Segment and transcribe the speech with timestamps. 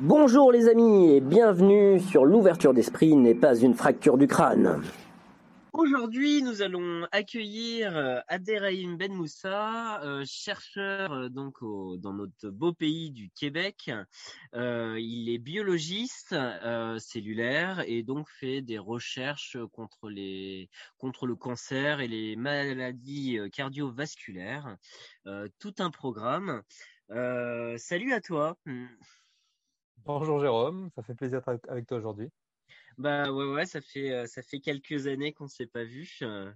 [0.00, 4.80] Bonjour les amis et bienvenue sur l'ouverture d'esprit n'est pas une fracture du crâne.
[5.72, 11.56] Aujourd'hui, nous allons accueillir euh, Abderrahim Ben Moussa, euh, chercheur euh, donc
[12.00, 13.90] dans notre beau pays du Québec.
[14.54, 16.36] il est biologiste
[16.98, 24.76] cellulaire et donc fait des recherches contre les contre le cancer et les maladies cardiovasculaires.
[25.58, 26.62] tout un programme.
[27.08, 28.56] salut à toi.
[30.08, 32.30] Bonjour Jérôme, ça fait plaisir d'être avec toi aujourd'hui.
[32.96, 36.08] Bah ouais, ouais, ça fait, euh, ça fait quelques années qu'on ne s'est pas vu.
[36.22, 36.50] Euh,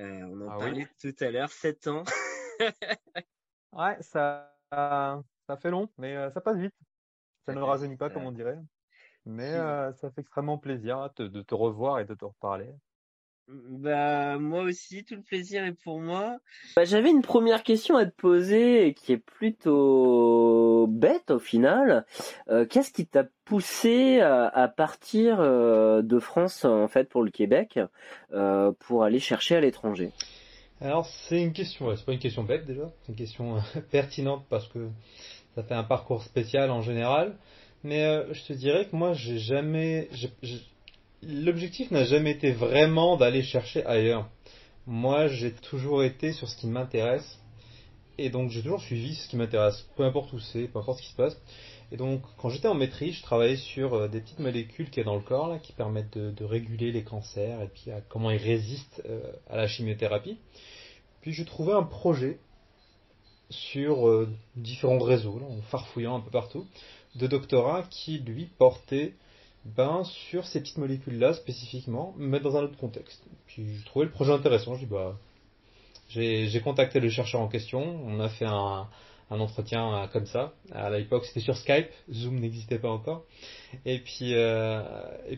[0.00, 2.02] euh, on en ah parlait tout à l'heure, sept ans.
[3.72, 6.74] ouais, ça, ça fait long, mais ça passe vite.
[7.46, 8.58] Ça, ne rajeunit pas, comme on dirait.
[9.24, 9.52] Mais
[9.92, 12.74] ça fait extrêmement plaisir de te revoir et de te reparler.
[13.50, 16.38] Bah moi aussi, tout le plaisir est pour moi.
[16.76, 22.04] Bah, j'avais une première question à te poser qui est plutôt bête au final.
[22.50, 27.80] Euh, qu'est-ce qui t'a poussé à, partir euh, de France en fait pour le Québec
[28.34, 30.10] euh, pour aller chercher à l'étranger?
[30.82, 33.56] Alors c'est une question, c'est pas une question bête déjà, c'est une question
[33.90, 34.88] pertinente parce que
[35.54, 37.34] ça fait un parcours spécial en général.
[37.82, 40.10] Mais je te dirais que moi j'ai jamais,
[41.22, 44.28] l'objectif n'a jamais été vraiment d'aller chercher ailleurs.
[44.86, 47.38] Moi, j'ai toujours été sur ce qui m'intéresse.
[48.20, 51.02] Et donc, j'ai toujours suivi ce qui m'intéresse, peu importe où c'est, peu importe ce
[51.04, 51.36] qui se passe.
[51.92, 55.04] Et donc, quand j'étais en maîtrise, je travaillais sur euh, des petites molécules qui est
[55.04, 59.20] dans le corps, qui permettent de, réguler les cancers et puis comment ils résistent euh,
[59.48, 60.38] à la chimiothérapie.
[61.20, 62.38] Puis, je trouvais un projet
[63.50, 66.66] sur euh, différents réseaux, en farfouillant un peu partout,
[67.14, 69.14] de doctorat qui, lui, portait
[69.64, 73.22] ben, sur ces petites molécules-là spécifiquement, mais dans un autre contexte.
[73.46, 74.76] Puis je trouvais le projet intéressant.
[74.76, 75.16] Je bah,
[76.08, 77.80] j'ai contacté le chercheur en question.
[77.80, 78.88] On a fait un,
[79.30, 80.52] un entretien euh, comme ça.
[80.72, 81.88] À l'époque, c'était sur Skype.
[82.10, 83.24] Zoom n'existait pas encore.
[83.84, 84.82] Et puis, euh,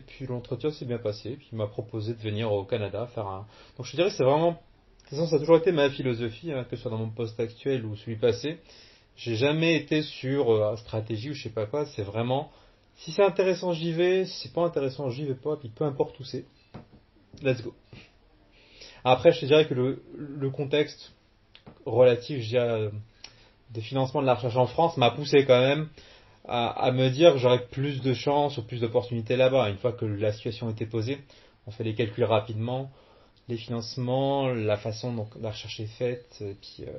[0.07, 1.35] puis l'entretien s'est bien passé.
[1.37, 3.47] Puis il m'a proposé de venir au Canada faire un.
[3.77, 4.51] Donc je dirais c'est vraiment.
[4.51, 7.09] De toute façon, ça a toujours été ma philosophie, hein, que ce soit dans mon
[7.09, 8.59] poste actuel ou celui passé.
[9.17, 11.85] J'ai jamais été sur euh, stratégie ou je sais pas quoi.
[11.87, 12.49] C'est vraiment
[12.97, 14.25] si c'est intéressant, j'y vais.
[14.25, 15.57] Si c'est pas intéressant, j'y vais pas.
[15.57, 16.45] Puis peu importe où c'est.
[17.41, 17.73] Let's go.
[19.03, 21.13] Après, je te dirais que le, contexte
[21.85, 22.89] relatif, je dirais,
[23.73, 25.89] de financement de la recherche en France m'a poussé quand même
[26.47, 29.69] à, me dire j'aurais plus de chances ou plus d'opportunités là-bas.
[29.69, 31.19] Une fois que la situation était posée,
[31.65, 32.91] on fait les calculs rapidement,
[33.47, 36.91] les financements, la façon dont la recherche est faite, puis euh,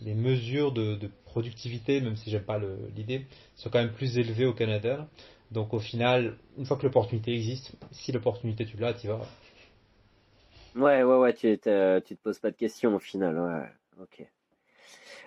[0.00, 2.58] les mesures de, productivité, même si j'aime pas
[2.96, 3.26] l'idée,
[3.56, 5.06] sont quand même plus élevées au Canada.
[5.50, 9.20] Donc au final, une fois que l'opportunité existe, si l'opportunité tu l'as, tu vas.
[10.74, 14.26] Ouais, ouais, ouais, tu, tu te poses pas de questions au final, ouais, ok.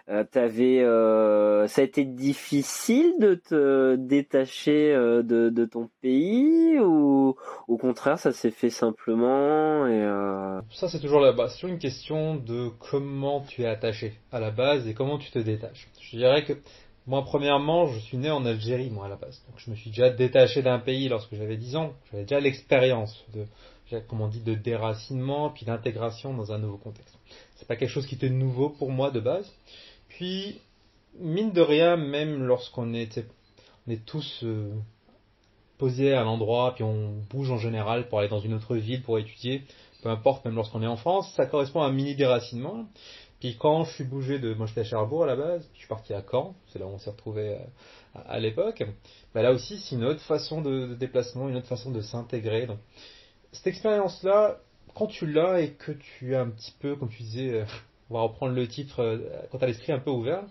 [0.09, 7.35] Euh, t'avais, euh, ça a été difficile de te détacher euh, de, ton pays ou
[7.67, 10.01] au contraire ça s'est fait simplement et
[10.71, 11.57] Ça c'est toujours la base.
[11.59, 15.37] C'est une question de comment tu es attaché à la base et comment tu te
[15.37, 15.87] détaches.
[16.01, 16.53] Je dirais que
[17.05, 19.43] moi premièrement je suis né en Algérie moi à la base.
[19.47, 21.93] Donc je me suis déjà détaché d'un pays lorsque j'avais 10 ans.
[22.11, 23.45] J'avais déjà l'expérience de
[24.07, 27.17] comme on dit, de déracinement, puis d'intégration dans un nouveau contexte.
[27.59, 29.53] C'est pas quelque chose qui était nouveau pour moi de base.
[30.07, 30.61] Puis,
[31.19, 33.19] mine de rien, même lorsqu'on est,
[33.85, 34.71] on est tous euh,
[35.77, 39.19] posés à l'endroit, puis on bouge en général pour aller dans une autre ville pour
[39.19, 39.63] étudier,
[40.01, 42.85] peu importe, même lorsqu'on est en France, ça correspond à un mini déracinement.
[43.41, 45.79] Puis quand je suis bougé de, moi j'étais à Cherbourg à la base, puis je
[45.79, 48.83] suis parti à Caen, c'est là où on s'est retrouvé euh, à, l'époque.
[49.33, 52.67] Bah là aussi, c'est une autre façon de, déplacement, une autre façon de s'intégrer.
[53.51, 54.59] Cette expérience-là,
[54.99, 57.65] quand tu l'as et que tu as un petit peu, comme tu disais, euh,
[58.09, 59.17] on va reprendre le titre euh,
[59.49, 60.43] quand tu as l'esprit un peu ouvert,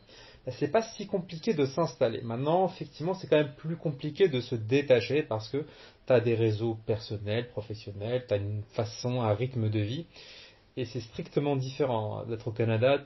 [0.47, 2.23] bah, c'est pas si compliqué de s'installer.
[2.23, 5.67] Maintenant, effectivement, c'est quand même plus compliqué de se détacher parce que
[6.07, 10.07] tu as des réseaux personnels, professionnels, tu as une façon, un rythme de vie.
[10.79, 13.03] Et c'est strictement différent d'être au Canada.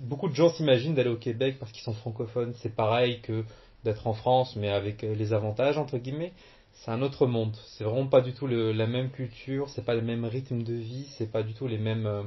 [0.00, 2.54] Beaucoup de gens s'imaginent d'aller au Québec parce qu'ils sont francophones.
[2.62, 3.44] C'est pareil que
[3.84, 6.32] d'être en France, mais avec euh, les avantages entre guillemets.
[6.72, 7.56] C'est un autre monde.
[7.76, 9.68] C'est vraiment pas du tout la même culture.
[9.70, 11.06] C'est pas le même rythme de vie.
[11.16, 12.22] C'est pas du tout les mêmes euh,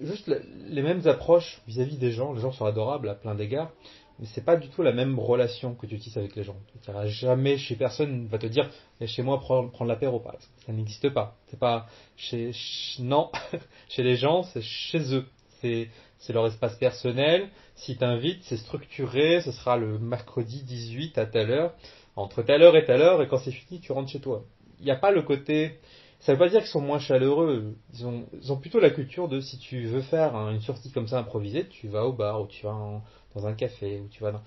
[0.00, 0.30] juste
[0.68, 2.32] les mêmes approches vis-à-vis des gens.
[2.32, 3.70] Les gens sont adorables à plein d'égards,
[4.18, 6.56] mais c'est pas du tout la même relation que tu utilises avec les gens.
[6.82, 8.70] Tu jamais chez personne va te dire
[9.06, 10.36] chez moi prendre, prendre l'apéro par.
[10.66, 11.36] Ça n'existe pas.
[11.48, 12.52] C'est pas chez,
[13.00, 13.30] non
[13.88, 15.26] chez les gens, c'est chez eux.
[15.60, 15.88] C'est
[16.20, 17.48] c'est leur espace personnel.
[17.76, 19.40] Si t'invites, c'est structuré.
[19.40, 21.74] Ce sera le mercredi 18 à telle heure.
[22.18, 24.44] Entre telle heure et telle heure, et quand c'est fini, tu rentres chez toi.
[24.80, 25.78] Il n'y a pas le côté
[26.20, 27.76] ça veut pas dire qu'ils sont moins chaleureux.
[27.94, 31.66] Ils ont, plutôt la culture de si tu veux faire une sortie comme ça improvisée,
[31.68, 33.02] tu vas au bar ou tu vas
[33.34, 34.42] dans un café ou tu vas dans...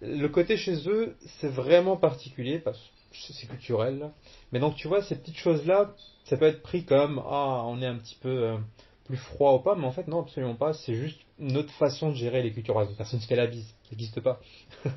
[0.00, 4.10] le côté chez eux, c'est vraiment particulier parce que c'est culturel.
[4.50, 7.86] Mais donc tu vois, ces petites choses-là, ça peut être pris comme ah, on est
[7.86, 8.56] un petit peu euh,
[9.04, 10.72] plus froid ou pas, mais en fait non, absolument pas.
[10.72, 12.74] C'est juste notre façon de gérer les cultures.
[12.96, 14.40] Personne ne la bise, ça n'existe pas.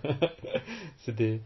[1.05, 1.41] c'est des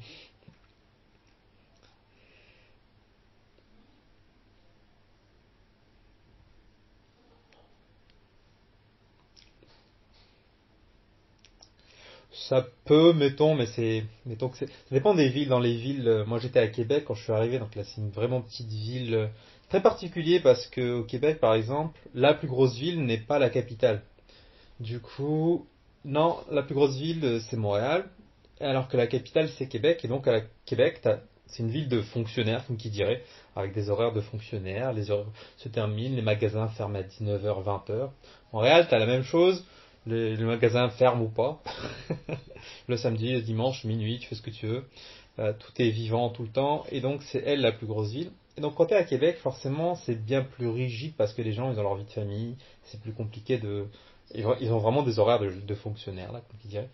[12.50, 15.50] Ça peut, mettons, mais c'est, mettons ça dépend des villes.
[15.50, 18.01] Dans les villes, euh, moi j'étais à Québec quand je suis arrivé, donc là c'est
[18.01, 19.28] une vraiment petite ville euh,
[19.69, 23.51] très particulier parce que au Québec, par exemple, la plus grosse ville n'est pas la
[23.51, 24.01] capitale.
[24.80, 25.68] Du coup,
[26.06, 28.10] non, la plus grosse ville euh, c'est Montréal,
[28.60, 31.02] alors que la capitale c'est Québec, et donc à Québec,
[31.45, 33.22] c'est une ville de fonctionnaires, comme qui dirait,
[33.56, 38.10] avec des horaires de fonctionnaires, les heures se terminent, les magasins ferment à 19h, 20h.
[38.54, 39.63] Montréal, tu as la même chose,
[40.06, 41.62] les, magasins ferment ou pas.
[42.88, 44.86] le samedi, le dimanche, minuit, tu fais ce que tu veux.
[45.40, 46.84] Euh, tout est vivant tout le temps.
[46.92, 48.31] Et donc, c'est elle la plus grosse ville.
[48.57, 51.54] Et donc, quand tu es à Québec, forcément, c'est bien plus rigide parce que les
[51.54, 52.56] gens, ils ont leur vie de famille.
[52.86, 53.86] C'est plus compliqué de.
[54.36, 56.90] Ils ont vraiment des horaires de, fonctionnaires, là, comme tu dirais.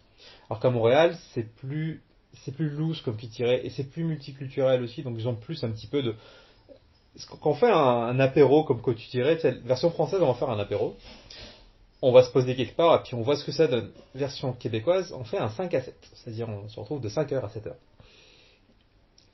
[0.49, 2.01] Alors qu'à Montréal, c'est plus.
[2.43, 5.63] C'est plus loose, comme tu dirais, et c'est plus multiculturel aussi, donc ils ont plus
[5.63, 6.15] un petit peu de,
[7.41, 10.97] quand on fait un, apéro, comme tu dirais, version française, on va faire un apéro
[12.01, 13.91] on va se poser quelque part, et puis on voit ce que ça donne.
[14.13, 17.47] Version québécoise, on fait un 5 à 7, c'est-à-dire on se retrouve de 5h à
[17.47, 17.73] 7h.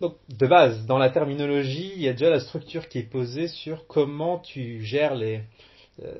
[0.01, 3.47] Donc, de base, dans la terminologie, il y a déjà la structure qui est posée
[3.47, 5.41] sur comment tu gères les.
[6.01, 6.15] Euh,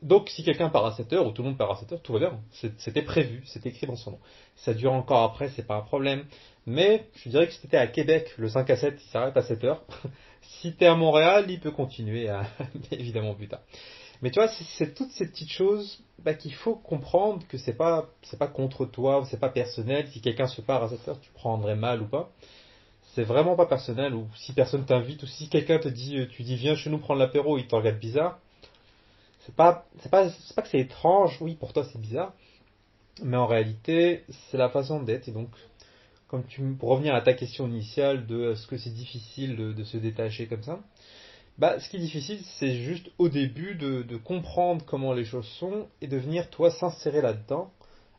[0.00, 2.18] donc, si quelqu'un part à 7h ou tout le monde part à 7h, tout va
[2.20, 2.40] bien.
[2.78, 4.18] C'était prévu, c'était écrit dans son nom.
[4.56, 6.24] Ça dure encore après, c'est pas un problème.
[6.66, 9.42] Mais je dirais que si tu à Québec, le 5 à 7, il s'arrête à
[9.42, 9.78] 7h.
[10.60, 12.30] si tu es à Montréal, il peut continuer
[12.90, 13.60] évidemment plus tard.
[14.22, 18.06] Mais tu vois, c'est toutes ces petites choses bah, qu'il faut comprendre que c'est pas
[18.22, 20.08] c'est pas contre toi, c'est pas personnel.
[20.08, 22.30] Si quelqu'un se part à cette heure, tu prendrais mal ou pas.
[23.14, 24.14] C'est vraiment pas personnel.
[24.14, 26.98] Ou si personne t'invite, ou si quelqu'un te dit, euh, tu dis viens chez nous
[26.98, 28.38] prendre l'apéro, il te regarde bizarre.
[29.46, 31.38] C'est pas c'est pas c'est pas que c'est étrange.
[31.40, 32.34] Oui, pour toi c'est bizarre,
[33.22, 35.28] mais en réalité c'est la façon d'être.
[35.28, 35.48] Et donc,
[36.28, 39.96] comme tu pour revenir à ta question initiale de est-ce que c'est difficile de se
[39.96, 40.78] détacher comme ça
[41.58, 45.88] bah, ce qui est difficile, c'est juste au début de, comprendre comment les choses sont
[46.00, 47.72] et de venir, toi, s'insérer là-dedans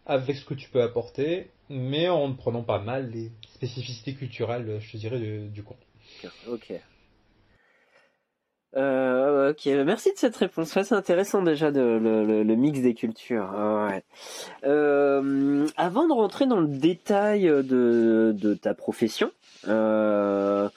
[0.05, 4.79] avec ce que tu peux apporter, mais en ne prenant pas mal les spécificités culturelles,
[4.81, 5.77] je te dirais, du, coin.
[6.47, 6.73] Ok.
[8.77, 10.69] Euh, ok, merci de cette réponse.
[10.69, 13.49] c'est intéressant déjà de, le, mix des cultures.
[13.53, 14.03] Ouais.
[14.63, 19.31] Euh, avant de rentrer dans le détail de, ta profession,
[19.67, 20.69] euh,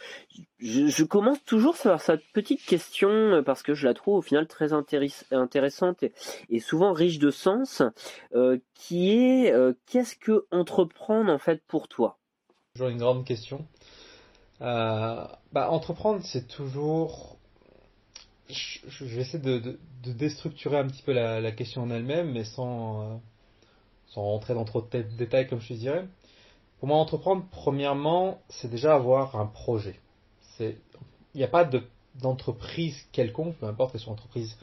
[0.58, 4.73] je, commence toujours sur cette petite question parce que je la trouve au final très
[4.73, 6.02] intéressante
[6.50, 7.82] et, souvent riche de sens,
[8.75, 9.55] qui est
[9.87, 12.19] qu'est-ce que entreprendre en fait pour toi?
[12.75, 13.64] Toujours une grande question.
[14.58, 17.33] bah, entreprendre, c'est toujours.
[18.49, 23.20] Je, vais essayer de, déstructurer un petit peu la, question en elle-même, mais sans,
[24.08, 26.06] sans rentrer dans trop de détails, comme je dirais.
[26.79, 29.99] Pour moi, entreprendre, premièrement, c'est déjà avoir un projet.
[30.61, 30.75] Il
[31.35, 31.69] n'y a pas
[32.17, 34.56] d'entreprise quelconque, peu importe qu'elle soit entreprise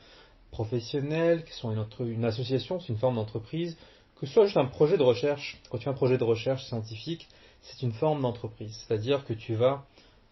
[0.51, 3.77] professionnelle, qu'elle soit une, une association, c'est une forme d'entreprise,
[4.19, 5.59] que ce soit juste un projet de recherche.
[5.69, 7.27] Quand tu fais un projet de recherche scientifique,
[7.63, 8.75] c'est une forme d'entreprise.
[8.85, 9.83] C'est-à-dire que tu vas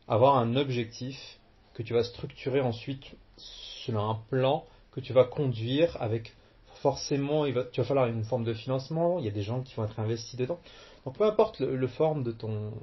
[0.07, 1.38] avoir un objectif
[1.79, 6.33] que tu vas structurer ensuite selon un plan que tu vas conduire avec
[6.81, 9.61] forcément, il va, tu vas falloir une forme de financement, il y a des gens
[9.61, 10.59] qui vont être investis dedans.
[11.05, 12.73] Donc peu importe le, forme de ton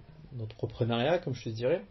[0.40, 1.82] entrepreneuriat, comme je te dirais,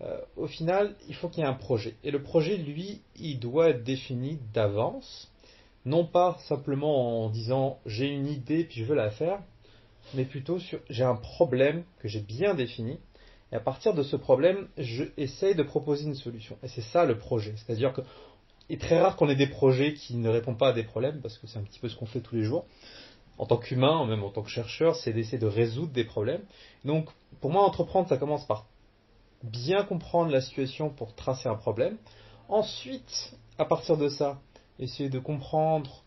[0.00, 1.96] euh, au final, il faut qu'il y ait un projet.
[2.02, 5.30] Et le projet, lui, il doit être défini d'avance,
[5.84, 9.42] non pas simplement en disant j'ai une idée puis je veux la faire,
[10.14, 12.98] mais plutôt sur j'ai un problème que j'ai bien défini,
[13.52, 16.58] et à partir de ce problème, je essaye de proposer une solution.
[16.62, 17.54] Et c'est ça le projet.
[17.56, 18.02] C'est-à-dire que
[18.68, 21.22] il est très rare qu'on ait des projets qui ne répondent pas à des problèmes,
[21.22, 22.66] parce que c'est un petit peu ce qu'on fait tous les jours
[23.38, 26.42] en tant qu'humain, même en tant que chercheur, c'est d'essayer de résoudre des problèmes.
[26.84, 27.08] Donc,
[27.40, 28.66] pour moi, entreprendre, ça commence par
[29.44, 31.96] bien comprendre la situation pour tracer un problème.
[32.48, 34.40] Ensuite, à partir de ça,
[34.80, 36.02] essayer de comprendre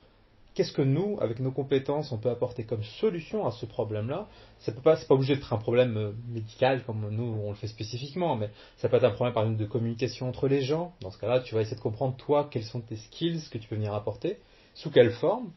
[0.53, 4.27] qu'est-ce que nous, avec nos compétences, on peut apporter comme solution à ce problème-là?
[4.59, 7.55] Ça peut pas, c'est pas obligé d'être un problème euh, médical comme nous on le
[7.55, 10.93] fait spécifiquement, mais ça peut être un problème par exemple de communication entre les gens.
[11.01, 13.67] Dans ce cas-là, tu vas essayer de comprendre toi quels sont tes skills que tu
[13.67, 14.37] peux venir apporter,
[14.73, 15.51] sous quelle forme,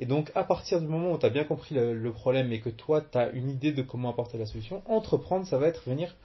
[0.00, 2.70] et donc, à partir du moment où tu as bien compris le, problème et que
[2.70, 6.16] toi, tu as une idée de comment apporter la solution, entreprendre, ça va être venir,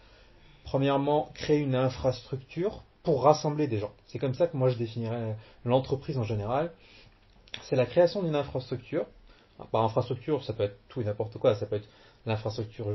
[0.64, 3.92] premièrement, créer une infrastructure pour rassembler des gens.
[4.08, 6.72] C'est comme ça que moi, je définirais l'entreprise en général.
[7.64, 9.06] C'est la création d'une infrastructure.
[9.72, 11.56] Par infrastructure, ça peut être tout et n'importe quoi.
[11.56, 11.88] Ça peut être
[12.26, 12.88] l'infrastructure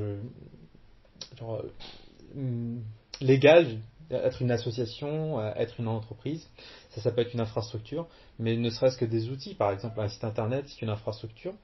[3.21, 3.78] légale,
[4.11, 6.49] être une association, être une entreprise.
[6.90, 8.07] Ça, ça peut être une infrastructure,
[8.38, 11.54] mais ne serait-ce que des outils, par exemple un site internet, c'est une infrastructure.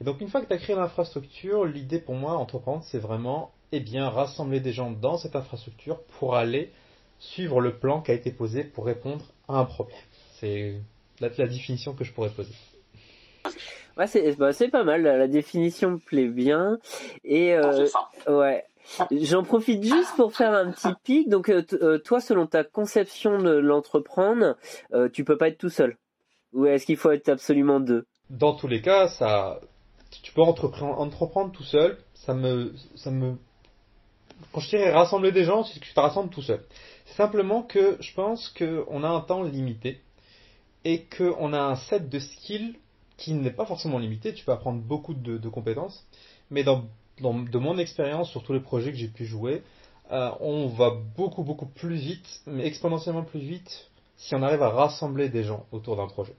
[0.00, 3.52] Et donc une fois que tu as créé l'infrastructure, l'idée pour moi, entreprendre, c'est vraiment
[3.72, 6.72] eh bien, rassembler des gens dans cette infrastructure pour aller
[7.18, 9.96] suivre le plan qui a été posé pour répondre à un problème.
[10.40, 10.80] C'est
[11.22, 12.52] la, définition que je pourrais poser.
[13.96, 16.78] Ouais, c'est bah, pas mal, la, définition me plaît bien.
[17.24, 17.86] Et euh,
[18.28, 18.64] ouais.
[19.10, 21.28] J'en profite juste pour faire un petit pic.
[21.28, 24.56] Donc, euh, euh, toi, selon ta conception de l'entreprendre,
[24.92, 25.96] euh, tu peux pas être tout seul.
[26.52, 28.06] Ou est-ce qu'il faut être absolument deux?
[28.28, 29.60] Dans tous les cas, ça,
[30.22, 31.96] tu peux entreprendre, entreprendre tout seul.
[32.14, 33.36] Ça me, ça me,
[34.52, 36.62] quand je dirais rassembler des gens, c'est que tu te rassembles tout seul.
[37.06, 40.00] C'est simplement que je pense qu'on a un temps limité
[40.84, 42.76] et qu'on a un set de skills
[43.16, 44.34] qui n'est pas forcément limité.
[44.34, 46.04] Tu peux apprendre beaucoup de, compétences,
[46.50, 46.84] mais dans
[47.20, 49.62] de mon expérience sur tous les projets que j'ai pu jouer,
[50.10, 54.70] euh, on va beaucoup beaucoup plus vite, mais exponentiellement plus vite, si on arrive à
[54.70, 56.34] rassembler des gens autour d'un projet.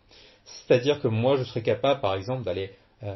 [0.45, 2.71] C'est-à-dire que moi, je serais capable, par exemple, d'aller,
[3.03, 3.15] euh,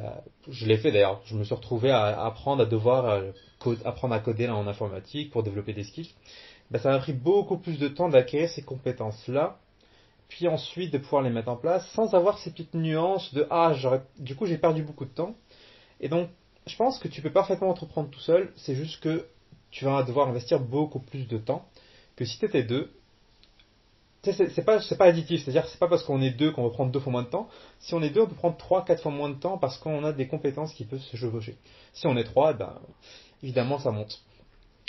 [0.50, 3.32] je l'ai fait d'ailleurs, je me suis retrouvé à apprendre à devoir euh,
[3.84, 6.12] apprendre à coder en informatique pour développer des skills.
[6.72, 9.58] Ben, ça m'a pris beaucoup plus de temps d'acquérir ces compétences-là,
[10.28, 13.74] puis ensuite de pouvoir les mettre en place sans avoir ces petites nuances de ah,
[14.20, 15.36] du coup j'ai perdu beaucoup de temps.
[16.00, 16.30] Et donc
[16.66, 19.26] je pense que tu peux parfaitement entreprendre tout seul, c'est juste que
[19.72, 21.66] tu vas devoir investir beaucoup plus de temps
[22.16, 22.92] que si tu étais deux.
[24.24, 27.00] C'est pas, pas additif, c'est-à-dire c'est pas parce qu'on est deux qu'on va prendre deux
[27.00, 27.48] fois moins de temps.
[27.80, 30.04] Si on est deux, on peut prendre trois, quatre fois moins de temps parce qu'on
[30.04, 31.56] a des compétences qui peuvent se chevaucher.
[31.94, 32.78] Si on est trois, ben,
[33.42, 34.22] évidemment ça monte.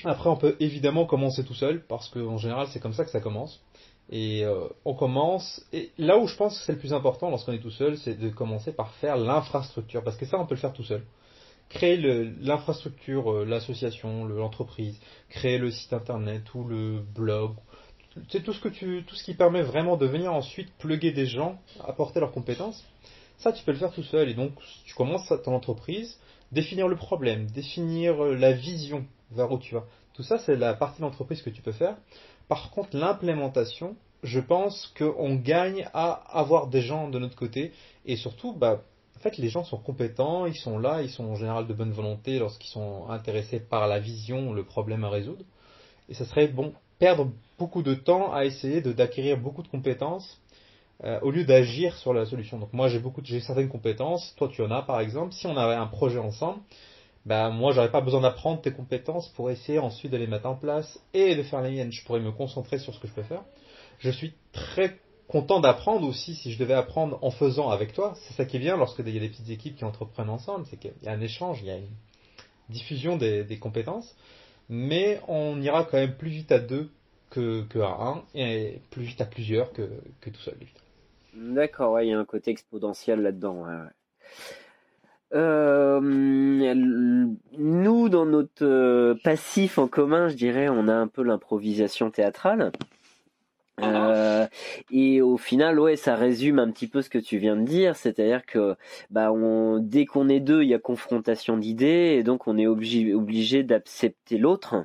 [0.05, 3.21] Après, on peut évidemment commencer tout seul parce qu'en général c'est comme ça que ça
[3.21, 3.61] commence.
[4.11, 5.65] Et euh, on commence.
[5.73, 8.15] Et là où je pense que c'est le plus important lorsqu'on est tout seul, c'est
[8.15, 11.03] de commencer par faire l'infrastructure parce que ça on peut le faire tout seul
[11.69, 11.99] créer
[12.41, 14.99] l'infrastructure, euh, l'association, l'entreprise,
[15.29, 17.57] créer le site internet ou le blog,
[18.31, 22.85] c'est tout ce qui permet vraiment de venir ensuite plugger des gens, apporter leurs compétences.
[23.39, 24.29] Ça, tu peux le faire tout seul.
[24.29, 24.53] Et donc,
[24.85, 26.19] tu commences ton entreprise,
[26.51, 29.85] définir le problème, définir euh, la vision vers où tu vas.
[30.15, 31.97] Tout ça, c'est la partie de l'entreprise que tu peux faire.
[32.49, 37.73] Par contre, l'implémentation, je pense qu'on gagne à avoir des gens de notre côté
[38.07, 38.83] et surtout, bah,
[39.17, 41.93] en fait, les gens sont compétents, ils sont là, ils sont en général de bonne
[41.93, 45.45] volonté lorsqu'ils sont intéressés par la vision, le problème à résoudre.
[46.09, 50.41] Et ça serait bon perdre beaucoup de temps à essayer d'acquérir beaucoup de compétences
[51.05, 52.59] euh, au lieu d'agir sur la solution.
[52.59, 55.33] Donc moi j'ai beaucoup, j'ai certaines compétences, toi tu en as par exemple.
[55.33, 56.61] Si on avait un projet ensemble,
[57.29, 60.55] ben moi j'aurais pas besoin d'apprendre tes compétences pour essayer ensuite de les mettre en
[60.55, 61.93] place et de faire les miennes.
[61.93, 63.43] Je pourrais me concentrer sur ce que je peux faire.
[63.99, 68.15] Je suis très content d'apprendre aussi si je devais apprendre en faisant avec toi.
[68.17, 70.65] C'est ça qui est bien lorsque il y a des petites équipes qui entreprennent ensemble,
[70.71, 71.91] c'est qu'il y a un échange, il y a une
[72.71, 74.17] diffusion des, compétences,
[74.71, 76.91] mais on ira quand même plus vite à deux
[77.29, 79.83] que, à un, et plus vite à plusieurs que,
[80.23, 80.57] tout seul.
[81.35, 83.67] D'accord, il y a un côté exponentiel là-dedans.
[85.35, 86.01] Euh,
[87.59, 92.73] nous, dans notre euh, passif en commun, je dirais, on a un peu l'improvisation théâtrale.
[93.81, 94.47] Euh,
[94.91, 97.95] et au final, ouais, ça résume un petit peu ce que tu viens de dire,
[97.97, 98.75] c'est-à-dire que
[99.11, 102.67] bah, on, dès qu'on est deux, il y a confrontation d'idées, et donc on est
[102.67, 104.85] obligé, obligé d'accepter l'autre.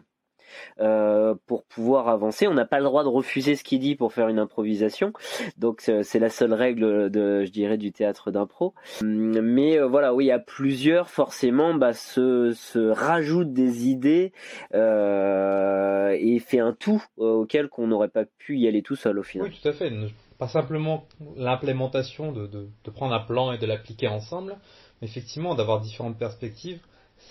[0.79, 2.47] Euh, pour pouvoir avancer.
[2.47, 5.13] On n'a pas le droit de refuser ce qu'il dit pour faire une improvisation.
[5.57, 8.73] Donc c'est la seule règle je dirais, du théâtre d'impro.
[9.01, 14.33] Mais euh, voilà, oui, a plusieurs, forcément, bah, se, rajoutent des idées
[14.73, 19.23] euh, et fait un tout auquel qu'on n'aurait pas pu y aller tout seul au
[19.23, 19.47] final.
[19.47, 19.91] Oui, tout à fait.
[20.37, 21.05] Pas simplement
[21.37, 24.55] l'implémentation de prendre un plan et de l'appliquer ensemble,
[25.01, 26.79] mais effectivement d'avoir différentes perspectives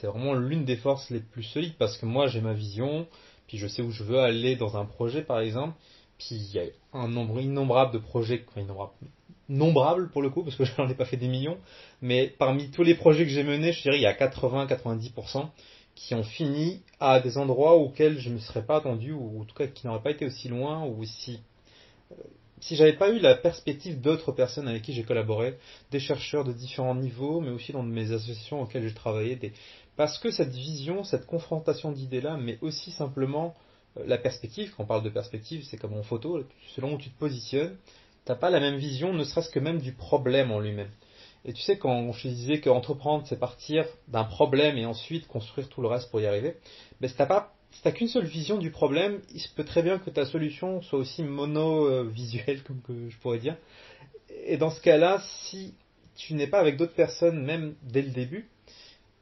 [0.01, 3.07] c'est vraiment l'une des forces les plus solides parce que moi j'ai ma vision,
[3.47, 5.75] puis je sais où je veux aller dans un projet par exemple,
[6.19, 8.67] puis il y a un nombre innombrable de projets, enfin
[10.13, 11.59] pour le coup parce que je n'en ai pas fait des millions,
[12.01, 15.49] mais parmi tous les projets que j'ai menés, je dirais il y a 80-90%
[15.95, 19.45] qui ont fini à des endroits auxquels je ne me serais pas attendu ou en
[19.45, 21.41] tout cas qui n'auraient pas été aussi loin ou si
[22.13, 22.15] euh,
[22.62, 25.59] si j'avais pas eu la perspective d'autres personnes avec qui j'ai collaboré,
[25.90, 29.37] des chercheurs de différents niveaux, mais aussi dans mes associations auxquelles j'ai travaillé,
[29.97, 33.57] parce que cette vision, cette confrontation d'idées-là, mais aussi simplement
[33.99, 36.40] euh, la perspective, quand on parle de perspective, c'est comme en photo,
[36.76, 37.76] selon où tu te positionnes,
[38.25, 40.90] t'as pas la même vision, ne serait-ce que même du problème en lui-même.
[41.45, 45.83] Et tu sais, quand je disais qu'entreprendre, c'est partir d'un problème et ensuite construire tout
[45.83, 46.54] le reste pour y arriver,
[47.00, 49.83] ben, si t'as pas, si t'as qu'une seule vision du problème, il se peut très
[49.83, 53.57] bien que ta solution soit aussi mono-visuelle, comme je pourrais dire.
[54.45, 55.75] Et dans ce cas-là, si
[56.14, 58.49] tu n'es pas avec d'autres personnes, même dès le début,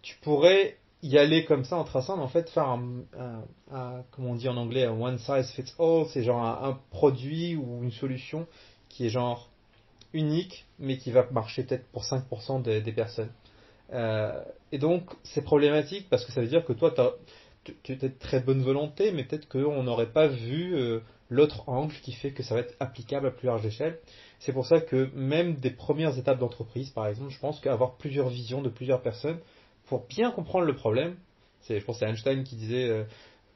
[0.02, 3.04] tu pourrais y aller comme ça en traçant, en fait faire un,
[3.73, 7.57] un, comment on dit en anglais, un one size fits all, c'est genre un, produit
[7.57, 8.47] ou une solution
[8.88, 9.49] qui est genre
[10.12, 13.30] unique, mais qui va marcher peut-être pour 5% des personnes.
[13.92, 14.42] Euh,
[14.73, 16.95] et donc c'est problématique parce que ça veut dire que toi
[17.64, 21.95] tu as de très bonne volonté, mais peut-être qu'on n'aurait pas vu euh, l'autre angle
[22.02, 23.99] qui fait que ça va être applicable à plus large échelle.
[24.38, 28.29] C'est pour ça que même des premières étapes d'entreprise, par exemple, je pense qu'avoir plusieurs
[28.29, 29.38] visions de plusieurs personnes
[29.87, 31.17] pour bien comprendre le problème,
[31.62, 33.05] c'est, je pense que c'est Einstein qui disait euh,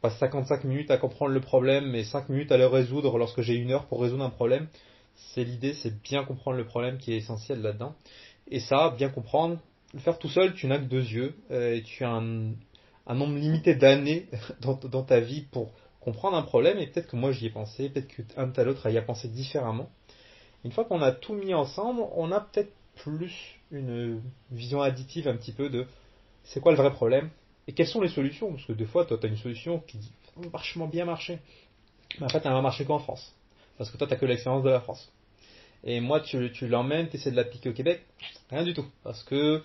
[0.03, 3.55] passe 55 minutes à comprendre le problème mais 5 minutes à le résoudre lorsque j'ai
[3.55, 4.69] une heure pour résoudre un problème.
[5.15, 7.95] C'est l'idée, c'est bien comprendre le problème qui est essentiel là-dedans.
[8.49, 9.59] Et ça, bien comprendre,
[9.95, 12.53] le faire tout seul, tu n'as que deux yeux euh, et tu as un,
[13.07, 14.27] un nombre limité d'années
[14.61, 18.09] dans, ta vie pour comprendre un problème et peut-être que moi j'y ai pensé, peut-être
[18.09, 19.91] qu'un tel autre y a pensé différemment.
[20.65, 24.21] Une fois qu'on a tout mis ensemble, on a peut-être plus une
[24.51, 25.87] vision additive un petit peu de
[26.45, 27.31] c'est quoi le vrai problème
[27.67, 29.99] et quelles sont les solutions Parce que des fois, toi, tu as une solution qui
[29.99, 30.13] dit
[30.53, 31.39] vachement bien marcher.
[32.19, 33.35] Mais en fait, elle va marcher qu'en France.
[33.79, 35.11] Parce que toi, tu que l'expérience de la France.
[35.83, 38.03] Et moi, tu, tu l'emmènes, tu essaies de l'appliquer au Québec,
[38.51, 38.87] rien du tout.
[39.03, 39.63] Parce que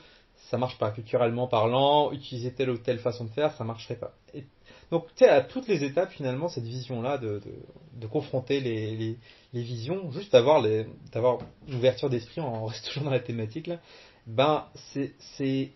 [0.49, 0.91] ça marche pas.
[0.91, 4.13] Culturellement parlant, utiliser telle ou telle façon de faire, ça marcherait pas.
[4.91, 7.53] Donc, tu sais, à toutes les étapes, finalement, cette vision-là de, de,
[8.01, 9.15] de, confronter les,
[9.53, 13.79] les, visions, juste d'avoir une ouverture d'esprit, on reste toujours dans la thématique, là,
[14.25, 14.65] ben,
[15.37, 15.71] c'est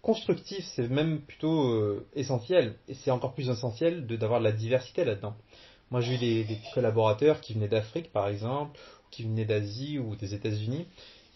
[0.00, 2.76] constructif, c'est même plutôt euh, essentiel.
[2.88, 5.36] Et c'est encore plus essentiel de d'avoir de la diversité là-dedans.
[5.90, 8.78] Moi, j'ai eu des, des, collaborateurs qui venaient d'Afrique, par exemple,
[9.10, 10.86] qui venaient d'Asie ou des États-Unis,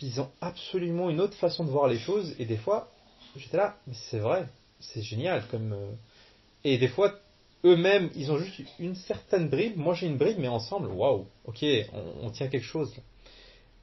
[0.03, 2.35] ils ont absolument une autre façon de voir les choses.
[2.39, 2.89] Et des fois,
[3.37, 4.47] j'étais là, mais c'est vrai,
[4.81, 5.43] c'est génial.
[5.55, 5.93] Euh,
[6.65, 7.15] et des fois,
[7.65, 9.77] eux-mêmes, ils ont juste une certaine bribe.
[9.77, 12.93] Moi, j'ai une bribe, mais ensemble, waouh, ok, on, on, tient quelque chose.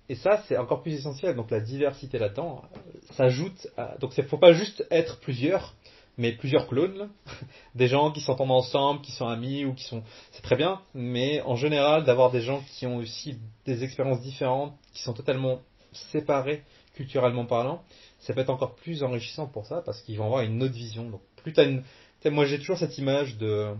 [0.09, 1.35] Et ça, c'est encore plus essentiel.
[1.35, 2.79] Donc la diversité là-dedans euh,
[3.13, 3.67] s'ajoute.
[3.77, 3.95] À...
[3.99, 5.75] Donc il ne faut pas juste être plusieurs,
[6.17, 7.09] mais plusieurs clones.
[7.75, 10.03] des gens qui s'entendent ensemble, qui sont amis ou qui sont.
[10.31, 14.73] C'est très bien, mais en général, d'avoir des gens qui ont aussi des expériences différentes,
[14.93, 17.83] qui sont totalement séparés culturellement parlant,
[18.19, 21.09] ça peut être encore plus enrichissant pour ça parce qu'ils vont avoir une autre vision.
[21.09, 21.83] Donc plus t'as une.
[22.25, 23.73] moi j'ai toujours cette image de.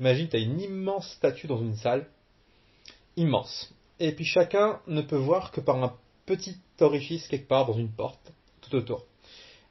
[0.00, 2.06] Imagine, tu as une immense statue dans une salle.
[3.16, 5.94] Immense et puis chacun ne peut voir que par un
[6.26, 9.04] petit orifice quelque part dans une porte, tout autour.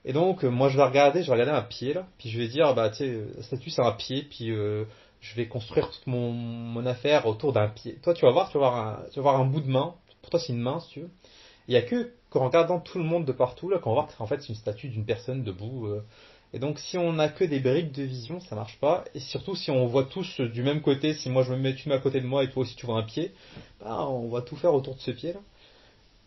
[0.06, 2.38] Et donc, euh, moi, je vais regarder, je vais regarder un pied, là, puis je
[2.38, 4.86] vais dire, bah, tu la statue, c'est un pied, puis euh,
[5.22, 7.96] je vais construire toute mon, mon affaire autour d'un pied.
[8.04, 9.96] Toi, tu vas voir, tu vas voir un, tu vas voir un bout de main.
[10.22, 11.12] Pour toi, c'est une main, si tu veux.
[11.68, 14.16] Il n'y a que qu'en regardant tout le monde de partout, là, qu'on va voir
[14.18, 15.88] qu'en fait, c'est une statue d'une personne debout.
[15.88, 16.04] Euh,
[16.54, 19.04] et donc, si on n'a que des briques de vision, ça marche pas.
[19.16, 21.90] Et surtout, si on voit tous du même côté, si moi je me mets, tu
[21.90, 23.32] mets à côté de moi et toi aussi tu vois un pied,
[23.80, 25.40] bah, on va tout faire autour de ce pied-là.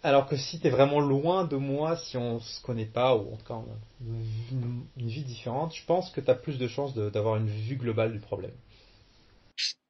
[0.02, 3.32] Alors que si tu es vraiment loin de moi, si on se connaît pas, ou
[3.32, 3.60] en tout cas
[4.00, 8.12] une, vie différente, je pense que tu as plus de chances d'avoir une vue globale
[8.12, 8.52] du problème.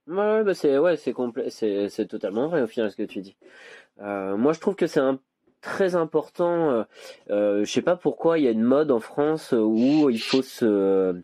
[0.06, 3.36] Ouais, bah c'est ouais, complet, c'est totalement vrai au final ce que tu dis.
[4.00, 5.18] Euh, moi, je trouve que c'est un
[5.66, 6.70] très important.
[6.70, 6.84] Euh,
[7.30, 10.42] euh, je sais pas pourquoi il y a une mode en France où il faut
[10.42, 11.20] se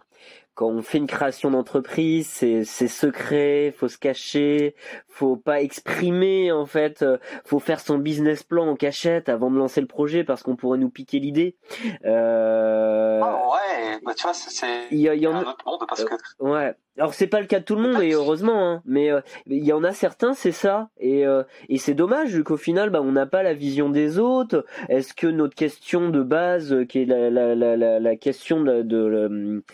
[0.54, 4.74] quand on fait une création d'entreprise, c'est c'est secret, faut se cacher,
[5.08, 9.56] faut pas exprimer en fait, euh, faut faire son business plan en cachette avant de
[9.56, 11.56] lancer le projet parce qu'on pourrait nous piquer l'idée.
[12.04, 13.20] Euh...
[13.22, 16.74] Oh ouais, bah tu vois c'est il y, a, un autre monde parce que ouais.
[16.98, 19.64] Alors c'est pas le cas de tout le monde et heureusement, hein, mais euh, il
[19.64, 23.00] y en a certains, c'est ça, et, euh, et c'est dommage vu qu'au final, bah,
[23.00, 24.66] on n'a pas la vision des autres.
[24.90, 29.64] Est-ce que notre question de base, qui est la, la, la, la question de, de,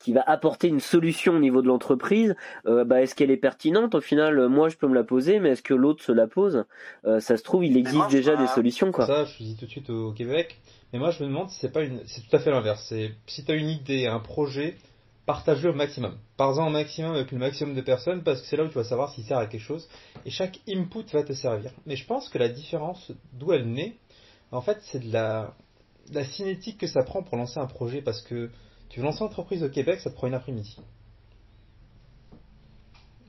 [0.00, 2.34] qui va apporter une solution au niveau de l'entreprise,
[2.66, 3.94] euh, bah, est-ce qu'elle est pertinente?
[3.94, 6.64] Au final, moi je peux me la poser, mais est-ce que l'autre se la pose?
[7.20, 9.06] Ça se trouve, il existe déjà des solutions, quoi.
[9.06, 10.58] Ça, je dis tout de suite au Québec.
[10.92, 12.84] Mais moi, je me demande si c'est pas une, c'est tout à fait l'inverse.
[12.88, 14.76] C'est si tu as une idée, un projet
[15.26, 16.16] partage-le au maximum.
[16.36, 18.84] Parle-en au maximum avec le maximum de personnes parce que c'est là où tu vas
[18.84, 19.88] savoir s'il sert à quelque chose.
[20.24, 21.72] Et chaque input va te servir.
[21.84, 23.96] Mais je pense que la différence d'où elle naît,
[24.52, 25.54] en fait, c'est de la,
[26.30, 28.50] cinétique que ça prend pour lancer un projet parce que
[28.88, 30.76] tu veux lancer une entreprise au Québec, ça te prend une après-midi.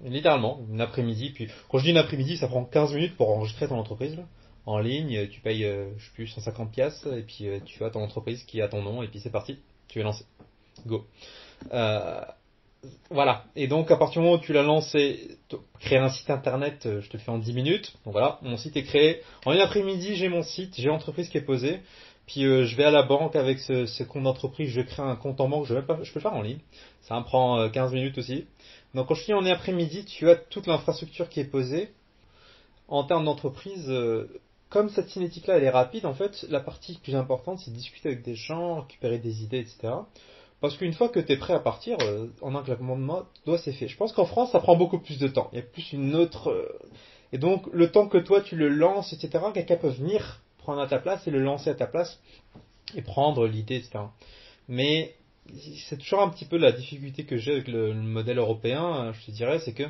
[0.04, 1.32] Littéralement, une après-midi.
[1.32, 4.16] Puis quand je dis une après-midi, ça prend 15 minutes pour enregistrer ton entreprise.
[4.68, 7.90] En ligne, tu payes, euh, je sais plus, 150 pièces et puis euh, tu as
[7.90, 9.58] ton entreprise qui a ton nom et puis c'est parti,
[9.88, 10.26] tu es lancé.
[10.86, 11.06] Go.
[11.74, 12.22] Euh,
[13.10, 13.46] voilà.
[13.56, 15.38] Et donc, à partir du moment où tu l'as lancé,
[15.80, 17.94] créer un site internet, euh, je te fais en 10 minutes.
[18.06, 19.22] Donc voilà, mon site est créé.
[19.46, 21.82] En une après-midi, j'ai mon site, j'ai l'entreprise qui est posée.
[22.28, 25.40] Puis euh, je vais à la banque avec ce, compte d'entreprise, je crée un compte
[25.40, 26.60] en banque, je, pas, je peux le faire en ligne.
[27.02, 28.46] Ça me prend 15 minutes aussi.
[28.94, 31.90] Donc quand je dis en après-midi, tu as toute l'infrastructure qui est posée.
[32.90, 33.90] En termes d'entreprise,
[34.70, 38.24] comme cette cinétique-là, elle est rapide, en fait, la partie plus importante, c'est discuter avec
[38.24, 39.94] des gens, récupérer des idées, etc
[40.60, 43.06] Parce qu'une fois que tu es prêt à partir, euh, en un claquement de
[43.46, 43.88] doigt, c'est fait.
[43.88, 45.50] Je pense qu'en France, ça prend beaucoup plus de temps.
[45.54, 46.50] Il y a plus une autre...
[46.50, 46.80] Euh,
[47.32, 50.88] et donc, le temps que toi, tu le lances, etc., quelqu'un peut venir prendre à
[50.88, 52.20] ta place et le lancer à ta place
[52.96, 54.00] et prendre l'idée, etc.
[54.68, 55.16] Mais
[55.88, 59.32] c'est toujours un petit peu la difficulté que j'ai avec le, modèle européen, je te
[59.32, 59.84] dirais, c'est que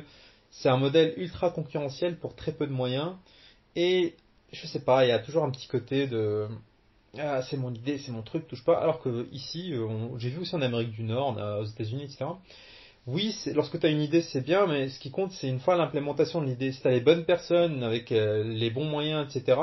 [0.50, 3.14] c'est un modèle ultra concurrentiel pour très peu de moyens.
[3.76, 4.14] Et
[4.52, 6.48] je sais pas, il y a toujours un petit côté de
[7.18, 8.78] ah, c'est mon idée, c'est mon truc, touche pas.
[8.78, 12.26] Alors que ici, euh, j'ai vu aussi en Amérique du Nord, aux États-Unis, etc.
[13.10, 15.76] Oui, lorsque tu as une idée, c'est bien, mais ce qui compte, c'est une fois
[15.76, 16.72] l'implémentation de l'idée.
[16.72, 19.58] Si tu as les bonnes personnes, avec euh, les bons moyens, etc.,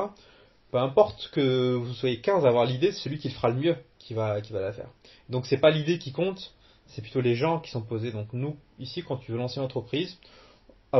[0.72, 3.56] peu importe que vous soyez 15 à avoir l'idée, c'est celui qui le fera le
[3.56, 4.90] mieux qui va, qui va la faire.
[5.30, 6.56] Donc c'est pas l'idée qui compte,
[6.88, 8.12] c'est plutôt les gens qui sont posés.
[8.12, 10.18] Donc nous, ici, quand tu veux lancer une entreprise,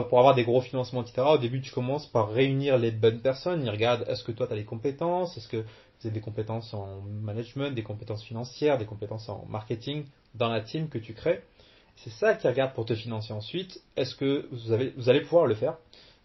[0.04, 3.64] pour avoir des gros financements, etc., au début, tu commences par réunir les bonnes personnes.
[3.64, 6.74] Ils regardent est-ce que toi, tu as les compétences, est-ce que vous avez des compétences
[6.74, 11.42] en management, des compétences financières, des compétences en marketing dans la team que tu crées?
[11.98, 13.82] C'est ça qu'ils regardent pour te financer ensuite.
[13.96, 15.78] Est-ce que vous, allez pouvoir le faire?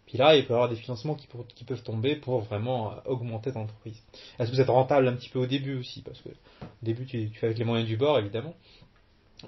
[0.05, 2.95] Puis là, il peut y avoir des financements qui, qui peuvent tomber pour vraiment euh,
[3.05, 4.01] augmenter ton entreprise.
[4.37, 6.01] Est-ce que vous êtes rentable un petit peu au début aussi?
[6.01, 8.53] Parce que au début, tu, tu fais avec les moyens du bord, évidemment.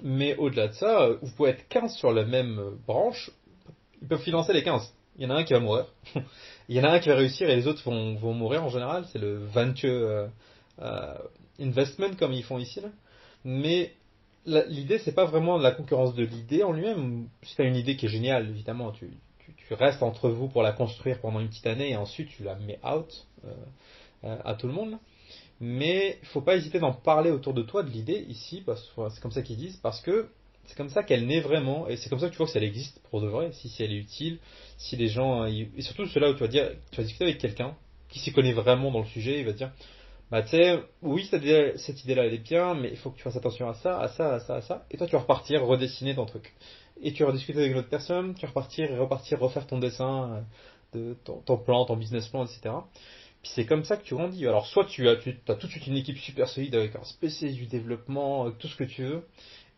[0.02, 3.30] Mais au-delà de ça, euh, vous pouvez être 15 sur la même euh, branche,
[4.04, 4.92] ils peuvent financer les 15.
[5.16, 5.86] Il y en a un qui va mourir.
[6.68, 8.68] Il y en a un qui va réussir et les autres vont, vont mourir en
[8.68, 9.06] général.
[9.10, 10.26] C'est le venture euh,
[10.82, 11.14] euh,
[11.58, 12.82] investment comme ils font ici.
[13.44, 13.94] Mais
[14.44, 17.28] l'idée, c'est pas vraiment la concurrence de l'idée en lui-même.
[17.44, 19.08] Si tu as une idée qui est géniale, évidemment, tu,
[19.56, 22.56] tu, restes entre vous pour la construire pendant une petite année et ensuite tu la
[22.56, 24.98] mets out euh, à tout le monde.
[25.60, 29.32] Mais il faut pas hésiter d'en parler autour de toi de l'idée ici, c'est comme
[29.32, 30.28] ça qu'ils disent, parce que
[30.66, 32.64] c'est comme ça qu'elle naît vraiment, et c'est comme ça que tu vois que elle
[32.64, 34.38] existe pour de vrai, si, si elle est utile,
[34.78, 37.76] si les gens, et surtout cela où tu vas dire, tu vas discuter avec quelqu'un
[38.08, 39.72] qui s'y connaît vraiment dans le sujet, il va dire,
[40.30, 43.36] bah tu sais, oui cette idée-là elle est bien, mais il faut que tu fasses
[43.36, 46.14] attention à ça, à ça, à ça, à ça, et toi tu vas repartir, redessiner
[46.14, 46.54] ton truc.
[47.02, 50.30] Et tu vas discuter avec une autre personne, tu vas repartir, repartir, refaire ton dessin,
[50.32, 50.40] euh,
[50.94, 52.74] de ton, plan, ton business plan, etc.
[53.42, 54.46] Puis c'est comme ça que tu grandis.
[54.46, 57.04] Alors soit tu as, tu as tout de suite une équipe super solide avec un
[57.04, 59.24] spécialiste du développement, tout ce que tu veux,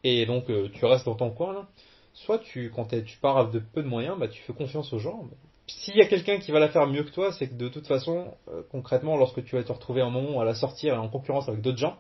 [0.05, 1.69] et donc euh, tu restes dans ton coin là.
[2.13, 5.29] Soit tu, quand tu pars de peu de moyens, bah, tu fais confiance aux gens.
[5.67, 7.87] S'il y a quelqu'un qui va la faire mieux que toi, c'est que de toute
[7.87, 11.09] façon, euh, concrètement, lorsque tu vas te retrouver un moment à la sortir et en
[11.09, 11.99] concurrence avec d'autres gens,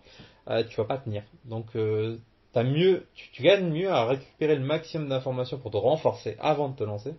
[0.49, 1.23] euh, tu vas pas tenir.
[1.45, 1.67] Donc
[2.55, 6.77] as mieux, tu, gagnes mieux à récupérer le maximum d'informations pour te renforcer avant de
[6.77, 7.13] te lancer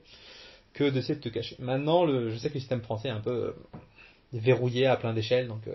[0.74, 1.56] que d'essayer de te cacher.
[1.60, 3.54] Maintenant, le, je sais que le système français est un peu
[4.34, 5.68] verrouillé à plein d'échelles, donc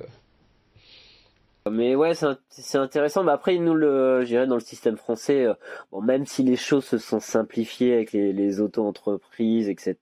[1.70, 2.12] mais ouais,
[2.48, 3.22] c'est intéressant.
[3.22, 5.54] Mais après, nous le, je dans le système français, euh,
[5.92, 9.96] bon, même si les choses se sont simplifiées avec les, les auto-entreprises, etc.,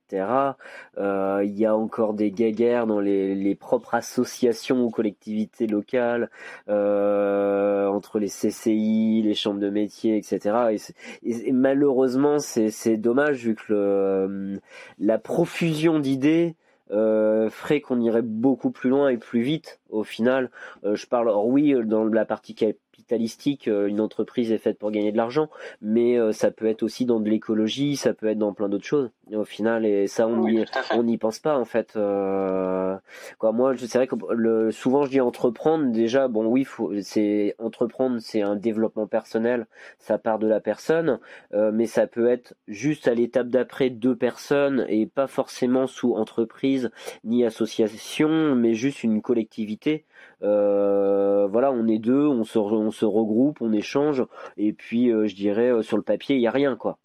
[0.96, 6.31] euh, il y a encore des guéguerres dans les, les propres associations ou collectivités locales,
[6.70, 10.79] euh, entre les CCI, les chambres de métiers, etc.
[11.23, 14.61] Et, et malheureusement, c'est dommage vu que le,
[14.99, 16.57] la profusion d'idées
[16.92, 20.50] euh, ferait qu'on irait beaucoup plus loin et plus vite au final.
[20.85, 25.12] Euh, je parle, oui, dans la partie capitalistique, euh, une entreprise est faite pour gagner
[25.12, 25.48] de l'argent,
[25.81, 28.87] mais euh, ça peut être aussi dans de l'écologie, ça peut être dans plein d'autres
[28.87, 29.11] choses.
[29.37, 31.95] Au final, et ça, on n'y on n'y pense pas en fait.
[31.97, 32.97] Euh,
[33.38, 35.90] quoi, moi, c'est vrai que le, souvent je dis entreprendre.
[35.93, 36.66] Déjà, bon, oui,
[37.03, 39.66] c'est entreprendre, c'est un développement personnel,
[39.99, 41.19] ça part de la personne,
[41.53, 46.90] mais ça peut être juste à l'étape d'après deux personnes et pas forcément sous entreprise
[47.25, 50.05] ni association, mais juste une collectivité
[50.43, 54.25] euh, voilà, on est deux, on se, on se regroupe, on échange,
[54.57, 56.99] et puis euh, je dirais euh, sur le papier, il n'y a rien quoi.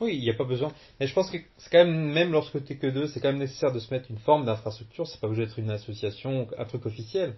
[0.00, 0.72] Oui, il n'y a pas besoin.
[1.00, 3.28] Mais je pense que c'est quand même, même lorsque tu es que deux, c'est quand
[3.28, 5.06] même nécessaire de se mettre une forme d'infrastructure.
[5.06, 7.34] C'est pas obligé d'être une association, un truc officiel.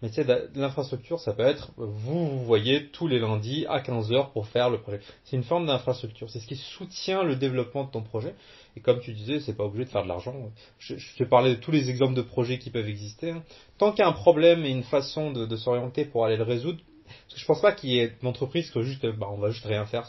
[0.00, 4.32] Mais tu sais, l'infrastructure, ça peut être, vous vous voyez tous les lundis à 15h
[4.32, 5.00] pour faire le projet.
[5.24, 6.30] C'est une forme d'infrastructure.
[6.30, 8.34] C'est ce qui soutient le développement de ton projet.
[8.76, 10.34] Et comme tu disais, c'est pas obligé de faire de l'argent.
[10.78, 13.34] Je, te parlais de tous les exemples de projets qui peuvent exister.
[13.76, 16.78] Tant qu'il y a un problème et une façon de, s'orienter pour aller le résoudre,
[17.06, 19.50] parce que je pense pas qu'il y ait une entreprise que juste, bah, on va
[19.50, 20.08] juste rien faire.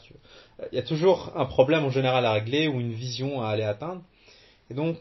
[0.72, 3.64] Il y a toujours un problème en général à régler ou une vision à aller
[3.64, 4.02] atteindre.
[4.70, 4.98] Et donc,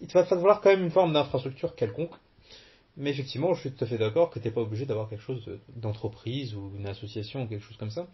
[0.00, 2.14] il va falloir quand même une forme d'infrastructure quelconque.
[2.96, 5.22] Mais effectivement, je suis tout à fait d'accord que tu n'es pas obligé d'avoir quelque
[5.22, 8.06] chose d'entreprise ou une association ou quelque chose comme ça.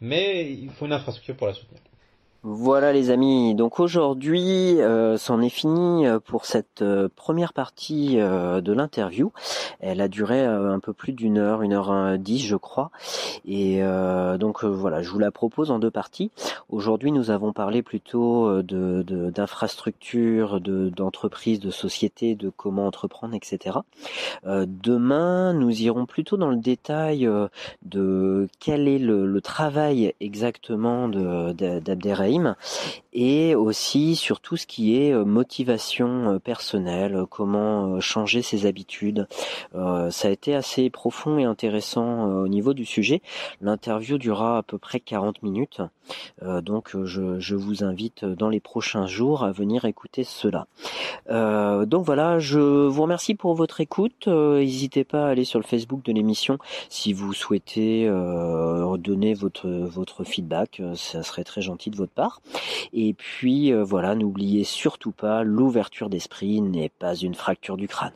[0.00, 1.80] Mais il faut une infrastructure pour la soutenir.
[2.44, 8.14] Voilà les amis, donc aujourd'hui euh, c'en est fini euh, pour cette euh, première partie
[8.18, 9.32] de l'interview.
[9.80, 12.90] Elle a duré un peu plus d'une heure, une heure dix je crois.
[13.44, 13.80] Et
[14.38, 16.30] donc voilà, je vous la propose en deux parties.
[16.68, 23.78] Aujourd'hui nous avons parlé plutôt de d'infrastructures, de, d'entreprises, de, sociétés, de comment entreprendre, etc.
[24.44, 27.28] demain nous irons plutôt dans le détail
[27.84, 31.08] de quel est le, travail exactement
[33.18, 38.66] et aussi sur tout ce qui est euh, motivation euh, personnelle, euh, comment changer ses
[38.66, 39.26] habitudes.
[39.72, 43.22] ça a été assez profond et intéressant au niveau du sujet.
[43.60, 45.80] L'interview durera à peu près 40 minutes,
[46.62, 50.66] donc je, vous invite dans les prochains jours à venir écouter cela.
[51.28, 54.26] donc voilà, je vous remercie pour votre écoute.
[54.28, 58.08] N'hésitez pas à aller sur le Facebook de l'émission si vous souhaitez
[58.98, 62.17] donner votre, votre feedback, ça serait très gentil de votre part.
[62.92, 68.12] Et puis euh, voilà, n'oubliez surtout pas, l'ouverture d'esprit n'est pas une fracture du crâne.